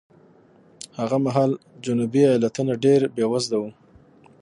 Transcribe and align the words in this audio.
هغه 0.99 1.17
مهال 1.25 1.51
جنوبي 1.85 2.21
ایالتونه 2.27 2.73
ډېر 2.83 3.01
بېوزله 3.15 3.57
وو. 3.61 3.69